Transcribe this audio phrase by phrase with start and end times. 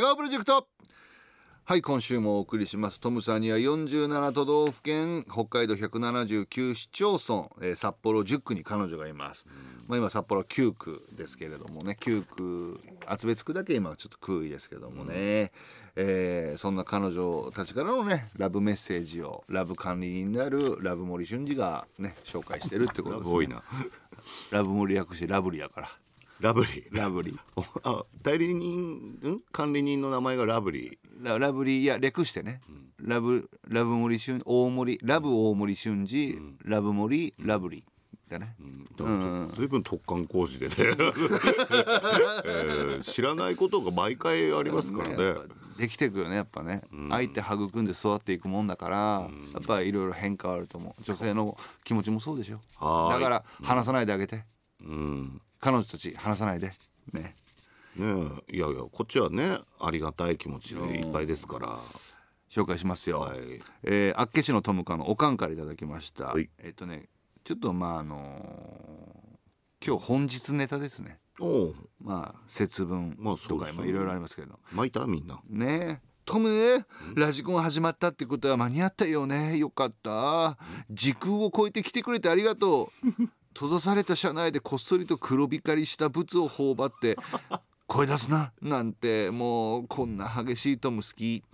[0.00, 0.66] 笑顔プロジェクト。
[1.64, 3.00] はい今週もお送りします。
[3.00, 9.46] トムさんには47都道府県北海道179市町村、えー札幌10区に彼女がいます、
[9.86, 15.52] まあ、今札幌9区ですけれどもね9区厚別区だけ今はちょっと空位ですけどもね、
[15.96, 23.34] えーそんな彼女たちからのねラブメッセージをラブ管理人であるラブ森俊二がね紹介してるってことですね。
[23.34, 23.62] 多いな。
[24.50, 25.90] ラブ森略してラブリやから
[26.40, 26.96] ラブリー。
[26.96, 29.40] ラブリお あ代理人ん？
[29.52, 31.24] 管理人の名前がラブリー。
[31.24, 32.60] ララブリーいや略してね、
[33.02, 37.84] ラブラブ森俊大森ラブ大森俊二、ラブ森ラブリー。
[38.30, 38.54] だね、
[39.56, 45.34] 随分突貫工事でね、 えー知らないことが毎回ありますからね。
[45.78, 48.96] できていくよねやっぱね、相手育んで育っていくもんだから、
[49.52, 51.02] やっぱいろいろ変化あると思う。
[51.02, 52.60] 女性の気持ちもそうでしょ。
[53.10, 54.44] だから話さないであげて、
[54.80, 56.72] うん彼女たち話さないで。
[57.12, 57.36] ね。
[57.96, 58.06] ね
[58.48, 58.56] え。
[58.56, 61.78] いやいやこっちはねありがたい気持ちでいっぱいですから。
[62.50, 63.38] 紹介しますよ、はい。
[63.84, 66.50] えー、厚岸のトムカのおかんからいただきました、はい。
[66.58, 67.08] えっ、とね
[67.44, 69.30] ちょっとまああのー
[69.86, 71.18] 今日本日ネタですね。
[71.40, 73.72] おおまあ節分まあそうですよね。
[73.72, 74.58] とか今いろいろありますけど。
[74.72, 75.40] 巻いたみんな。
[75.48, 76.10] ねえ。
[76.26, 76.84] トムね
[77.16, 79.56] ラジコン始まったってことは間に合ったよね。
[79.56, 80.58] よかった。
[80.90, 83.22] 時空を超えて来てくれてありがとう
[83.60, 87.18] 閉ざされた車内でこっそりと黒光りしたブツを頬張って
[87.86, 91.44] 声出すななんてもうこんな激しいトム好き。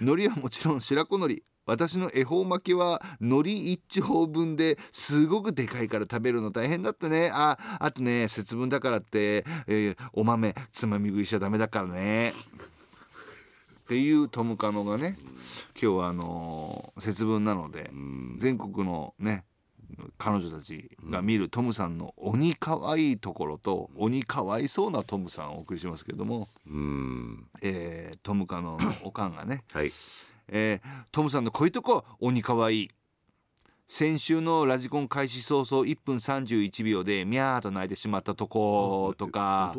[0.00, 1.42] 海苔はもちろん白子海苔。
[1.64, 7.30] 私の恵方巻きは海苔一丁分ですごくでかいから食べるの大変だったね。
[7.32, 12.30] ああとね節分だからって、えーお豆つまみ食いしちゃダメだからね。
[12.30, 12.34] っ
[13.86, 15.16] ていうトムカノがね
[15.80, 17.92] 今日はあのー節分なので
[18.38, 19.44] 全国のね
[20.18, 27.46] 彼女たちが見るトムさんの鬼可愛いところと鬼かわいそうなトムさんをお送りしますけれども、うん。
[27.62, 29.92] えートムカノのおかんがねはい。
[30.48, 32.82] えートムさんのこういうとこ鬼かわい。
[32.84, 32.90] い
[33.90, 39.74] 先週のラジコン開始早々1分31秒でミャーと泣いてしまったとことか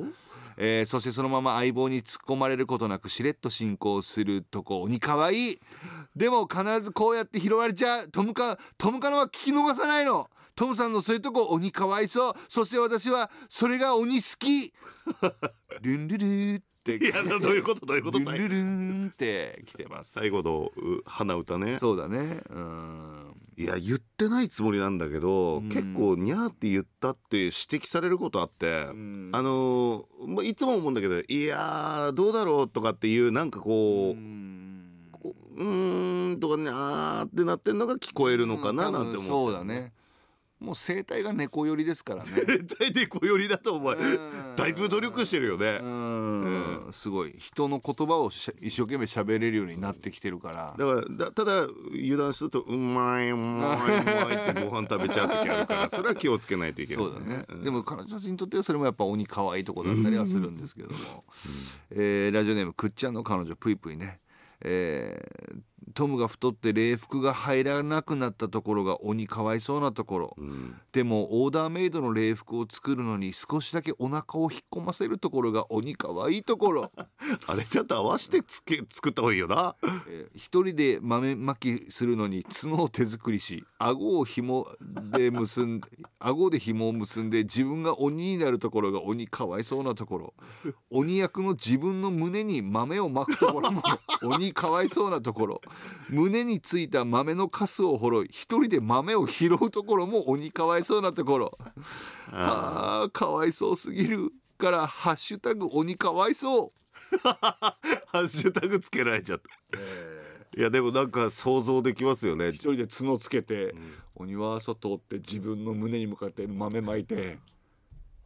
[0.62, 5.60] えーそしてそのまま相棒に突っ込まれることなくしれっと進行するとこ鬼かわいい。
[6.18, 8.10] でも必ずこうやって拾われちゃう。
[8.10, 10.30] トムカトムカノは聞き逃さないの。
[10.56, 12.34] トムさんのそういうとこ鬼かわいそう。
[12.50, 14.74] そして私はそれが鬼好き。
[15.82, 16.98] ルンルルーって。
[16.98, 20.12] いやどういうことどういうことルンルルーンって来てます。
[20.12, 21.78] 最後のう鼻歌ね。
[21.78, 22.42] そうだね。
[22.50, 29.32] うんいや言ってないつもりなんだけど、結構ニャーって言ったって指摘されることあって、ん。
[29.34, 36.38] あのーまあいつも思うんだけどいやーどうだろうとかっていうなんかこう、うん。
[36.40, 39.92] とかねあーってなってんのが聞こえるのかななんて思っちゃそうだね
[40.60, 42.32] もう生態が猫寄りですからね。
[42.46, 43.94] 絶対で小寄りだと思う。
[43.94, 44.56] うん。
[44.58, 45.80] だいぶ努力してるよね。
[45.82, 46.88] うん。
[46.92, 47.36] すごい。
[47.38, 50.76] 人の言葉をし一生懸命喋れるようになってきてるから。
[50.78, 61.24] だからだただ油断すると「うまいうまいうまい」ってご飯食べちゃう時あるから それは気をつけないといけないそうだね、でも彼女たちにとってはそれもやっぱ鬼可愛いとこだったりはするんですけども、
[61.92, 64.20] えーラジオネームくっちゃんの彼女ぷいぷいね、
[64.62, 65.60] えー
[65.94, 70.38] トムが太って礼服が入らなくなったところが鬼かわいそうなところ、
[70.92, 76.92] でもオーダーメイドの礼服を作るのに少しだけお腹を引っ込ませるところが鬼かわいいところ。
[77.48, 79.76] あれちゃんと合わせてつけ作った方がいいよな。
[80.08, 84.68] えー一人で豆まきするのに角を手作りし顎を紐
[85.12, 85.88] で結んで
[86.20, 90.34] 顎で紐を結んで自分が鬼になるところが鬼かわいそうなところ。
[90.90, 93.82] 鬼役の自分の胸に豆をまくところも
[94.24, 95.62] 鬼かわいそうなところ
[96.10, 101.58] 胸についた豆のカスをほろい一人で豆を拾うところも鬼かわいそうなところ。
[102.32, 103.12] あー。
[103.12, 106.72] かわいそうすぎるから「ハッシュタグ鬼かわいそう」
[107.20, 107.78] ハ
[108.14, 109.80] ッシュタグつけられちゃった、
[110.60, 112.50] いやでもなんか想像できますよね。
[112.50, 113.74] 一人で角つけて、
[114.16, 117.40] 鬼は外って自分の胸に向かって豆まいて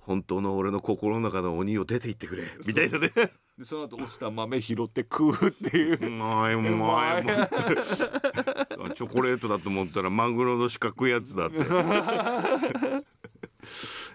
[0.06, 2.44] 本当の俺の心の中の鬼を出て行ってくれ。
[2.66, 3.10] みたいなね。
[3.58, 6.08] でその後落ちた豆拾って食うっていう。
[6.08, 7.24] うまいうまい
[8.96, 11.58] チョコレートだと思ったらマグロの四角いやつだって。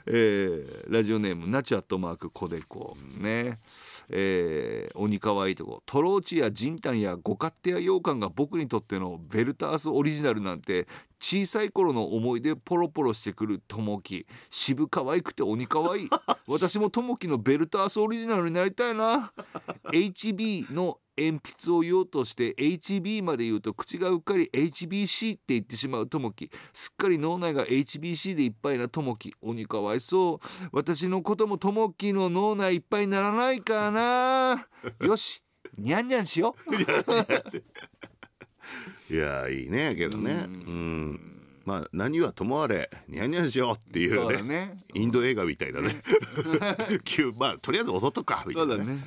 [0.06, 2.96] えーラジオネームナチュアットマークコデコ。
[3.16, 3.58] ね
[4.10, 10.88] えー鬼かわいとこトローチやじんたんや五勝手や羊羹が僕にとってのベルタースオリジナルなんて
[11.20, 16.08] 小さい頃の思い出ポロポロしてくるともき渋かわいくて鬼かわいい
[16.48, 19.32] 私もともきのベルタースオリジナルになりたいな。
[19.92, 30.68] HB の鉛筆を言おうとして HB まで言うと口がうっかり HBC って言ってしまうともきすっかり脳内が HBC でいっぱいなともき鬼かわいそう。
[30.72, 34.66] 私のこともともきの脳内いっぱいにならないかな。
[35.00, 35.42] よし
[35.76, 36.56] にゃんにゃんしよ
[39.10, 40.46] いやいいねけどね。
[40.46, 41.20] うん。
[41.64, 44.84] まあ何はともあれニャンニャンしようっていうねだね。
[44.94, 45.90] インド映画みたいだね。
[47.04, 48.98] 急まあとりあえず踊っとくかみたいうなそだね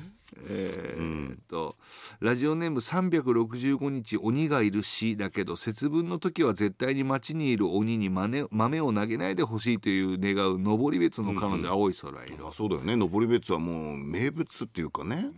[0.48, 1.76] えーっと
[2.20, 12.96] ラジオネーム365日鬼がいるしだけど節分の時は絶対に町にいる鬼に豆豆を投げないでほしいという願う登別の彼女、青い空色、あそうだよね。
[12.96, 15.30] 登別はもう名物っていうかね。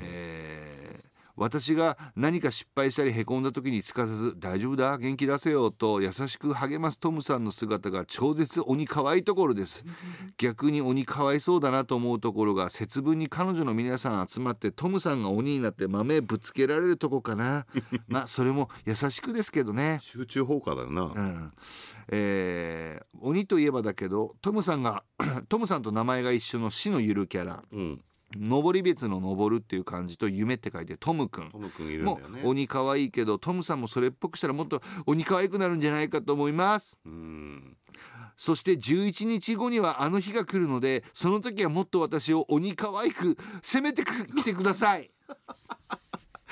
[0.00, 0.29] えー
[1.40, 9.84] 私が何か失敗したりへこんだ時にすかさず「大丈夫だ元気出せよ」と優しく励ますトムさんの姿が超絶鬼可愛いところです。
[10.36, 17.64] 逆に鬼かわいそうだなと思うところが節分に彼女の皆さん集まってトムさんが鬼になって豆ぶつけられるとこかな。
[18.06, 19.98] まあそれも優しくですけどね。
[20.02, 21.52] 集中放火だよな、うん。
[22.08, 25.04] えー鬼といえばだけどトムさんが
[25.48, 27.62] トムさんと名前が一緒の死のゆるキャラ。
[27.70, 28.00] うん、
[28.36, 32.42] 登別の登るっていう漢字と夢って書いてトムくんトム君いるんもだよね。
[32.44, 36.98] う鬼可愛いけどトムさんもそれっぽくしたらもっと鬼可愛くなるんじゃないかと思います。
[37.04, 37.76] うん。
[38.36, 45.10] そして11日後にはあの日が来るのでその時はもっと私を鬼可愛く攻めてきてください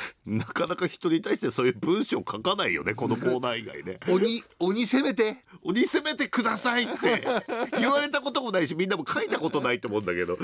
[0.26, 4.00] なかなか人に対してそういう文章書かないよねこのコーナー以外ね。
[4.08, 5.44] 鬼鬼攻めて。
[5.62, 7.26] 鬼攻めてくださいって。
[7.78, 10.38] 言われたこともないしみんなも書いたことないと思うんだけど。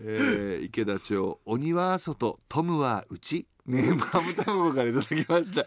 [0.00, 3.46] えー池田町鬼は外トムは内。
[3.66, 5.64] ねマム卵からいただきました、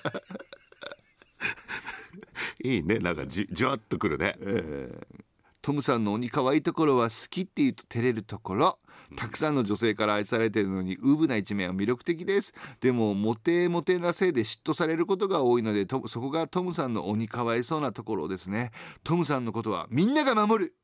[2.64, 4.36] いいねなんかじじわっとくるね。
[4.42, 5.24] えー
[5.64, 8.80] トムさんの鬼可愛いところは好きって言うと照れるところ。
[9.16, 12.54] たくさんの女性から愛されているのにウブな一面は魅力的です。
[12.82, 18.72] でもモテモテなせいで嫉妬されることが多いのでとそこがトムさんの鬼可哀そうなところですね。
[19.06, 20.76] トムさんのことはみんなが守る。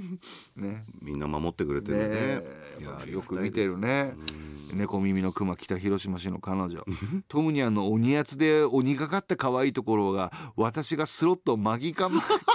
[0.56, 0.86] ね。
[1.02, 2.08] みんな守ってくれてるね。
[2.08, 2.42] ね。
[2.80, 4.14] いやよく見てるね
[4.72, 6.84] 猫耳のクマ北広島市の彼女。
[7.28, 12.08] トムニャンの鬼やつで鬼がかった可愛いところが私がスロットマギか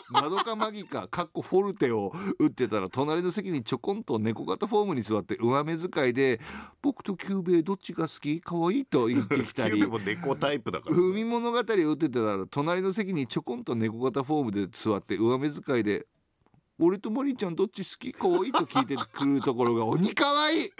[0.09, 6.39] マドカマギかかっこフォルテを打ってたら隣の席にちょこんと猫型フォームに座って上目遣いで
[6.81, 8.41] 「僕とキューベイどっちが好き？
[8.41, 9.75] 可愛いと言ってきたり。
[9.77, 16.07] キューベも猫タイプだから海物語を打ってたら隣の席にちょこんと猫型フォームで座って上目遣いで
[16.79, 18.11] 「俺とマリンちゃんどっち好き？
[18.13, 20.71] 可愛いと聞いてくるところが鬼可愛い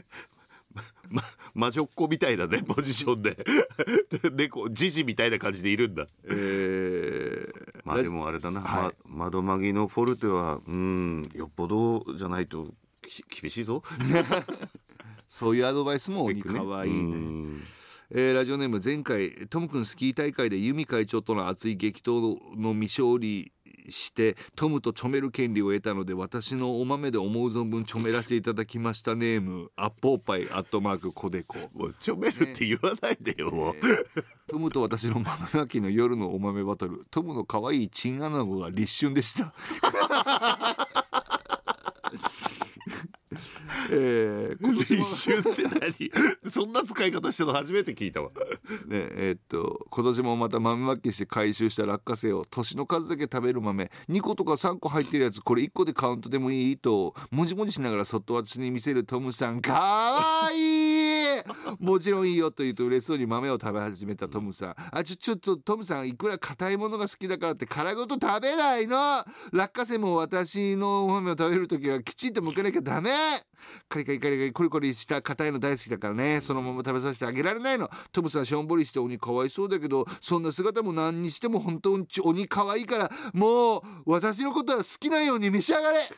[1.09, 3.37] ま、魔女っ子みたいなねポジションで。
[4.33, 6.07] 猫ジジみたいな感じでいるんだ。
[6.25, 8.95] えーまあでもあれだな、はい。
[9.05, 13.81] ま、窓マギのフォルテはうんよっぽどじゃないとき厳しいぞ。
[15.29, 16.99] そういうアドバイスも鬼可愛いね。
[16.99, 17.63] うん。
[18.11, 23.51] えーラジオネーム前回トム君スキー大会でユミ会長との熱い激闘の未勝利
[23.89, 29.71] してトムとちょめる権利を得たので私のお豆で思う存分ちょめらせていただきましたネーム。
[29.75, 31.57] アッポーパイアットマークコデコ。
[31.73, 37.05] もうちょめるって言わないでよ、もうえートムと私の豆まきの夜のお豆バトル。
[37.11, 39.53] トムの可愛いチンアナゴが立春でした
[43.91, 46.11] えー今年も一瞬って何？
[46.51, 48.29] そんな使い方してるの初めて聞いたわ。
[48.29, 48.33] ね
[48.89, 53.91] えーっと今年もまた豆まきして回収した落花生を年の数だけ食べる豆。
[54.09, 56.77] 2個とか3個入ってるやつこれ1個でカウントでもいい？
[56.77, 59.61] ともじもじしながらそっと私に見せるトムさん。
[59.61, 60.86] かわいい
[61.79, 64.75] もちろんいいよと言うと嬉しそうに豆を食べ始めたトムさん。
[64.91, 69.23] あちょちょっとトムさんいくら硬いものが好きだからって殻ごと食べないの？
[69.51, 73.11] 落花生も私のお豆を食べる時はきちんと剥かなきゃダメ。
[73.89, 76.41] カリカリカリカリコリコリした硬いの大好きだからね。
[76.41, 77.89] そのまま食べさせてあげられないの。
[78.11, 86.09] トムさんしょんぼりして鬼かわいそうだけどそんな姿も何にしても本当に鬼かわいいからもう私のことは好きなように召し上がれ。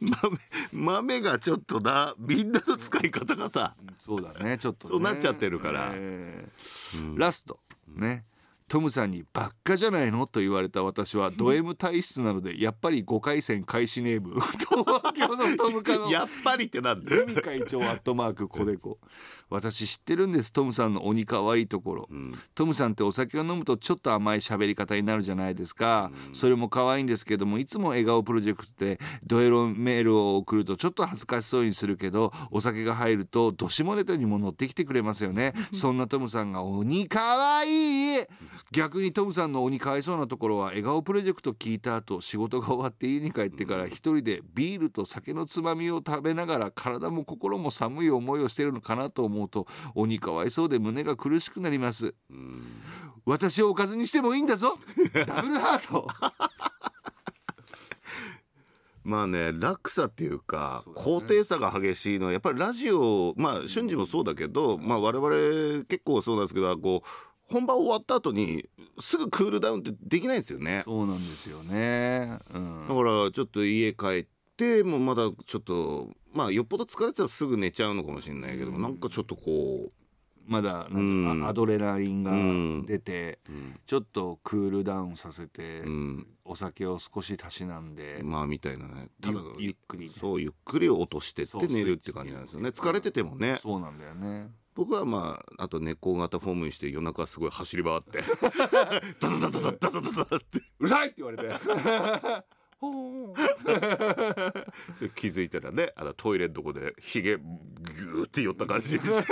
[0.00, 0.38] 豆
[0.72, 3.76] 豆がちょっとなみんなの使い方がさ。
[3.98, 5.90] そうだねちょっと、ね、そうなっちゃってるから。
[5.94, 8.24] えーラストね。
[8.68, 14.34] トムさんに「ばっかじゃないの?」と言われた私はド M 体質なのでやっぱり5回戦開始ネーム。
[14.56, 17.24] 東京のトムカのやっぱりってなんだよ。
[17.26, 18.98] 海会長アットマークコデコ
[19.52, 20.52] 私知ってるんです。
[20.52, 22.08] トムさんの鬼可愛いところ、
[22.54, 35.52] トムさんってお酒を飲むとちょっと甘い喋り方になるじゃないですか、それも可愛いんですけどもいつも笑顔プロジェクトでドエロメールを送るとちょっと恥ずかしそうにするけどお酒が入るとどしもネタにも乗ってきてくれますよね。
[35.72, 38.24] そんなトムさんが鬼可愛い
[38.72, 52.14] 逆にトムさんの鬼かわいそうなところは笑顔プロジェクト聞いた後仕事が終わって家に帰ってから一人でビールと酒のつまみを食べながら体も心も寒い思いをしてるのかなと思うと鬼かわいそうで胸が苦しくなります。
[53.24, 54.78] 私をおかずにしてもいいんだぞ。
[55.26, 56.06] ダブルハート。
[59.04, 67.08] まあね落差っていうか高低差が激しいのはやっぱりラジオまあ瞬時もそうだけど、まあ我々結構そうなんですけどこう
[67.52, 68.68] 本番終わった後に
[68.98, 70.82] すぐクールダウンってできないんですよね。
[70.84, 72.38] そうなんですよね。
[72.50, 79.92] うだんからちょっと家帰ってもうまだちょっとまあよっぽど疲れてたらすぐ寝ちゃうのかもしれないけど、なんかちょっとこ
[80.46, 81.40] まだなんていううん。
[81.40, 82.86] のアドレナリンがうん。
[82.86, 83.80] 出てう、うん。
[83.86, 89.08] ちょっとクールダウンさせてうん、お酒を少したしなんでまあみたいなね。
[89.20, 90.12] ただゆゆっくりね。
[90.18, 92.70] そうゆっくり落としてって寝るって感じなんですよね。
[92.70, 93.58] 疲れててもね。
[93.62, 94.50] そうなんだよね。
[94.74, 98.22] 僕はまああと猫型フォームにして夜中すごい走り回って。
[99.20, 101.48] ダダダダダダダダダってうるさいって言われて
[102.80, 104.41] ほー
[105.14, 108.98] 気づいたらねあのトイレのとこでひげギューって寄った感じ。
[108.98, 109.24] で す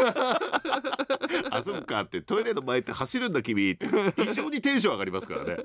[1.50, 3.86] あそっかってトイレの前って走るんだ君って。
[4.16, 5.56] 非常にテンション上がりますからね。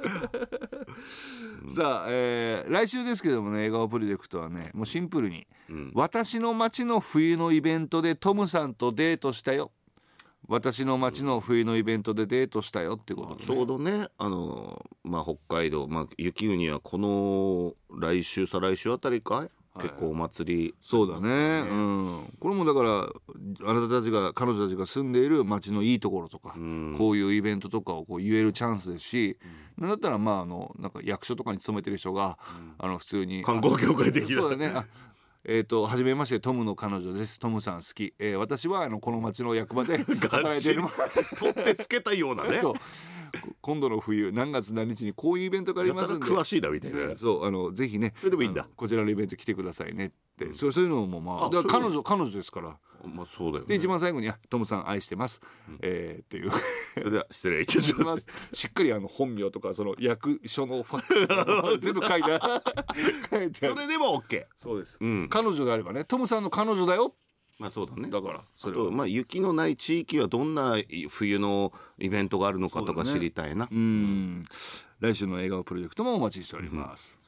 [1.69, 5.91] さあ、えー来週ですけどもね笑顔プロジェクトはねもうシンプルにうん。
[5.93, 9.71] 私の町の冬のイベントでトムさんとデートしたよ。
[10.47, 19.49] 私の町の冬のイベントでデートしたよってことで、ちょうどねあのまあ北海道まあ雪国はこの来週再来週あたりかい、
[19.81, 21.67] 結構お祭りそうだね。
[21.69, 22.33] うん。
[22.39, 26.95] これもだからあなたたちが彼女たちが住んでいる町のいいところとか、うん。
[26.97, 29.37] こういうイベントとかをこう言えるチャンスですし、
[29.77, 32.37] なんだったらまああのなんか役所とかに勤めてる人が、
[32.77, 34.35] あの普通に観光協会的な。
[34.35, 34.67] そうだね。
[34.67, 34.85] あ
[35.47, 37.39] えー、と初めましてトムの彼女です。
[37.39, 40.81] トムさん好き、えー私はあのこの町の役場で 働いている。
[41.37, 42.59] 取ってつけたようなね。
[42.61, 42.73] そう
[43.61, 46.25] 今度の冬何月何日にこういうイベントがありますんで。
[46.25, 48.67] 詳しいなみたいなそうあのぜひねそれでもいいんだ。
[48.75, 52.77] こちらのイベント来てくださいねって、そういうのもまあ彼女彼女ですから。
[53.05, 55.39] まあそうだよでね一番最後にあ「トムさん愛してます」
[55.81, 56.51] えーっていう。
[56.95, 58.25] それでは失礼いたします。
[58.53, 62.63] しっかりあの本名とかその役所のファックス全部 書いてあ
[63.29, 65.27] 書いてそれでも OK そうです、うん。
[65.29, 67.13] 彼女であればねトムさんの彼女だよ
[67.57, 68.09] まあそうだね。
[68.09, 68.85] だからそそれは。
[68.85, 70.75] れまあ雪のない地域はどんな
[71.09, 73.19] 冬のイベントがあるのかとかそうだね。
[73.19, 74.45] 知りたいな、うん。
[74.99, 77.19] 来週の笑顔プロジェクトもお待ちしております、